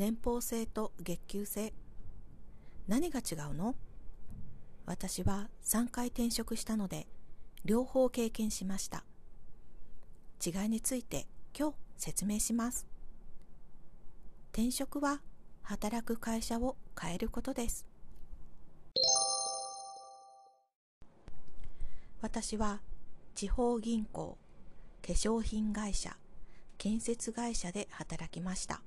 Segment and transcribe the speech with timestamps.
[0.00, 1.74] 年俸制と月給制。
[2.88, 3.74] 何が違うの？
[4.86, 7.06] 私は3回転職したので
[7.66, 9.04] 両方経験しました。
[10.42, 12.86] 違いについて今日説明します。
[14.54, 15.20] 転職は
[15.64, 17.84] 働く会社を変えることです。
[22.22, 22.80] 私は
[23.34, 24.38] 地方銀行
[25.06, 26.16] 化粧品会社
[26.78, 28.80] 建設会社で働きました。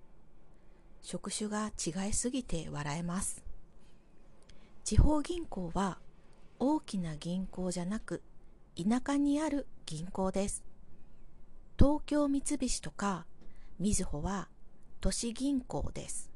[1.04, 3.44] 職種が違いすぎて笑えます。
[4.86, 6.00] 地方銀行は
[6.60, 8.24] 大きな銀行じゃなく
[8.76, 10.64] 田舎にある銀行です。
[11.78, 13.26] 東京三菱とか
[13.80, 14.48] みずほは
[15.02, 16.32] 都市銀行です。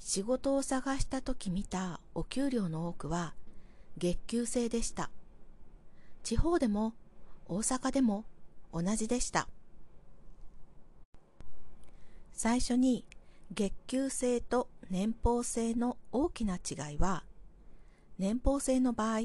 [0.00, 3.34] 仕事を探した時見たお給料の多くは
[3.96, 5.10] 月給制でした。
[6.24, 6.94] 地方でも
[7.46, 8.24] 大阪でも
[8.72, 9.48] 同じでした。
[12.32, 13.04] 最初に
[13.52, 17.24] 月給制と年俸制の大きな違いは
[18.16, 19.22] 年俸制の場合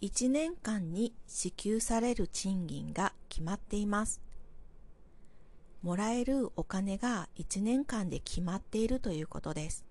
[0.00, 4.20] 1年間に支給される賃金が決まっています。
[5.80, 9.84] もらえるお金が1年間で決まっているということです。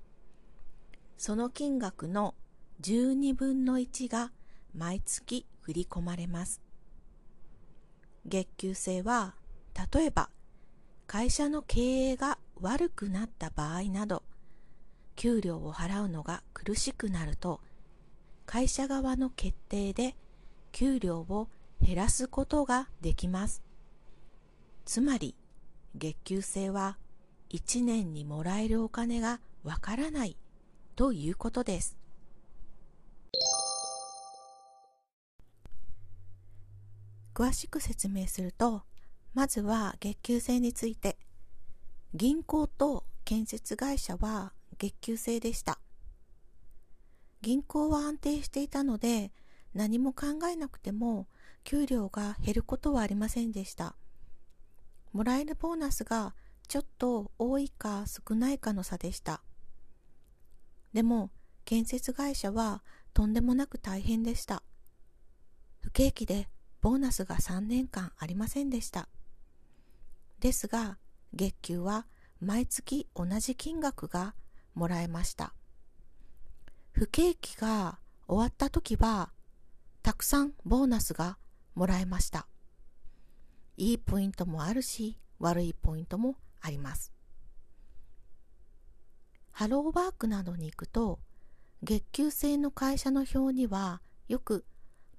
[1.17, 2.35] その金額の
[2.81, 4.33] 12分の1が
[4.75, 6.61] 毎月振り込まれます。
[8.25, 9.35] 月給制は
[9.93, 10.29] 例えば
[11.07, 14.23] 会社の経営が悪くなった場合など
[15.15, 17.59] 給料を払うのが苦しくなると
[18.45, 20.15] 会社側の決定で
[20.71, 21.47] 給料を
[21.81, 23.63] 減らすことができます。
[24.85, 25.35] つまり
[25.95, 26.97] 月給制は
[27.49, 30.37] 1年にもらえるお金がわからない
[30.95, 31.97] ということです。
[37.33, 38.83] 詳しく説明すると
[39.33, 41.17] まずは月給制について
[42.13, 45.79] 銀行と建設会社は月給制でした。
[47.41, 49.31] 銀行は安定していたので
[49.73, 51.27] 何も考えなくても
[51.63, 53.95] 給料が減ることはありませんでした。
[55.13, 56.35] もらえるボーナスが
[56.67, 59.41] ちょっと多いか少ないかの差でした。
[60.93, 61.31] でも
[61.63, 64.63] 建設会社はとんでもなく大変でした。
[65.79, 66.49] 不景気で
[66.81, 69.07] ボーナスが3年間ありませんでした。
[70.41, 70.97] ですが
[71.33, 72.07] 月給は
[72.39, 74.35] 毎月同じ金額が
[74.73, 75.53] もらえました。
[76.91, 79.31] 不景気が終わった時は
[80.03, 81.37] たくさんボーナスが
[81.75, 82.47] もらえました。
[83.77, 87.11] いいポイントもあるし悪いポイントもあります。
[89.51, 91.19] ハローワークなどに行くと
[91.83, 94.65] 月給制の会社の表にはよく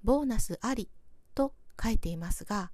[0.03, 0.89] ボーナスあり
[1.35, 2.71] と書いていますが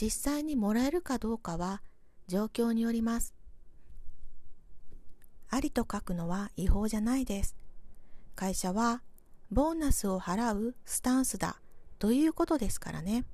[0.00, 1.82] 実際にもらえるかどうかは
[2.30, 3.34] 状況によります。
[5.48, 7.56] ありと書くのは違法じゃないです。
[8.36, 9.02] 会社は
[9.50, 11.60] ボーナスを払うスタンスだ
[11.98, 13.24] ということですからね。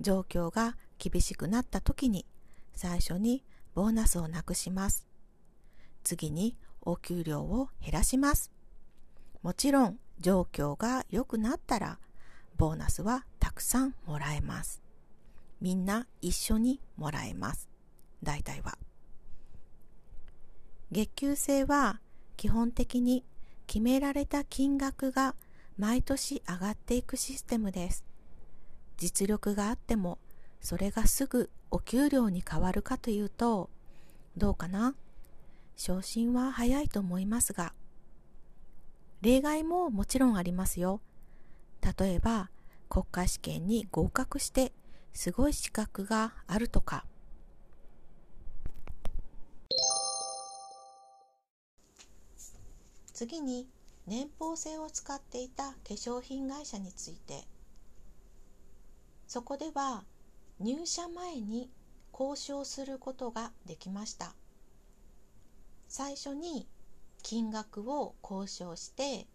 [0.00, 2.24] 状況が厳しくなった時に
[2.74, 3.44] 最初に
[3.74, 5.06] ボーナスをなくします。
[6.02, 8.50] 次にお給料を減らします。
[9.42, 11.98] もちろん状況が良くなったら
[12.56, 14.85] ボーナスはたくさんもらえます。
[15.60, 17.68] みんな一緒にもらえます。
[18.22, 18.78] 大体は。
[20.92, 22.00] 月給制は
[22.36, 23.24] 基本的に
[23.66, 25.34] 決められた金額が
[25.78, 28.04] 毎年上がっていくシステムです。
[28.96, 30.18] 実力があっても
[30.60, 33.68] それがすぐお給料に変わるかというと
[34.36, 34.94] どうかな？
[35.76, 37.74] 昇進は早いと思いますが
[39.20, 41.00] 例外ももちろんありますよ。
[41.98, 42.50] 例えば
[42.88, 44.72] 国家試験に合格して
[45.16, 47.06] すごい資格があるとか。
[53.14, 53.66] 次に
[54.06, 57.48] 年俸制を使っていた化粧品会社について。
[59.26, 60.04] そこでは
[60.60, 61.70] 入社前に
[62.12, 64.34] 交渉することができました。
[65.88, 66.68] 最初に
[67.22, 69.26] 金額を交渉して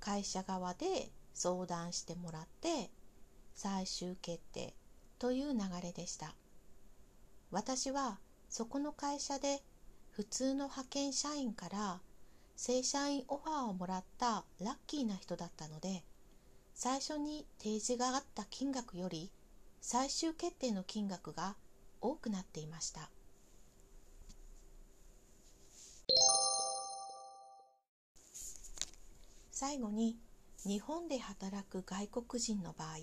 [0.00, 2.90] 会社側で相談してもらって
[3.54, 4.74] 最終決定。
[5.18, 6.34] という流れでした。
[7.50, 8.18] 私は
[8.48, 9.62] そこの会社で
[10.10, 12.00] 普通の派遣社員から
[12.56, 16.02] 正社員オファーをもらったラッキーな人だったので
[16.74, 19.30] 最初に提示があった金額より
[19.80, 21.56] 最終決定の金額が
[22.00, 23.10] 多くなっていました。
[29.50, 30.16] 最後に
[30.64, 32.96] 日本で働く外国人の場合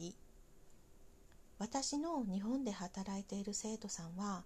[1.67, 4.43] 私の日本で働いている生徒さんは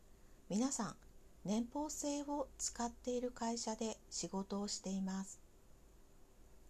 [0.50, 0.95] 皆さん
[1.44, 5.38] 年俸制を使っている会社で仕事をしています。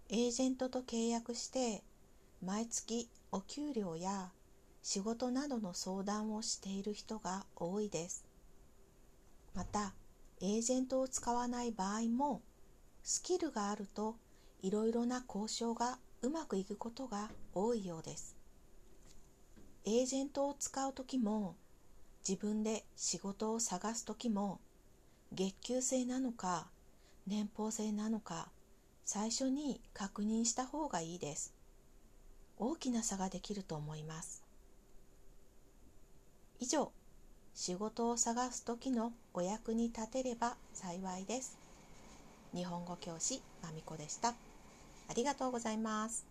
[0.10, 1.84] エージェントと契約して
[2.44, 4.32] 毎月お給料や
[4.82, 8.26] 仕事などの相談をしている人が多いです。
[9.54, 9.94] また
[10.42, 12.42] エージェントを使わない場合も
[13.04, 14.16] スキルがあると
[14.64, 18.39] いろいろな交渉がうまくいくことが多いようです。
[19.92, 21.56] エージェントを使う時も
[22.28, 24.60] 自分で仕事を探す時も
[25.34, 26.68] 月給制なのか
[27.26, 28.50] 年俸制なのか
[29.04, 31.56] 最初に確認した方がいいです。
[32.60, 34.44] 大きな差ができると思います。
[36.60, 36.92] 以上
[37.56, 41.58] 仕事を探す時のお役に立てれば幸いです。
[42.54, 44.36] 日本語教師まみこでした。
[45.10, 46.29] ありがとうございます。